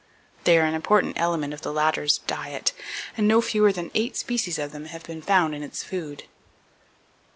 They 0.45 0.57
are 0.57 0.65
an 0.65 0.73
important 0.73 1.19
element 1.19 1.53
of 1.53 1.61
the 1.61 1.71
latter 1.71 2.01
bird's 2.01 2.17
diet, 2.17 2.71
and 3.15 3.27
no 3.27 3.39
fewer 3.39 3.71
than 3.71 3.91
eight 3.93 4.17
species 4.17 4.57
of 4.57 4.71
them 4.71 4.85
have 4.85 5.03
been 5.03 5.21
found 5.21 5.53
in 5.53 5.61
its 5.61 5.83
food. 5.83 6.23